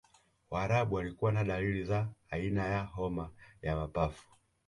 waarabu 0.49 0.95
walikuwa 0.95 1.31
na 1.31 1.43
dalili 1.43 1.83
za 1.83 2.07
aina 2.29 2.67
ya 2.67 2.83
homa 2.83 3.29
ya 3.61 3.75
mapafu 3.75 4.29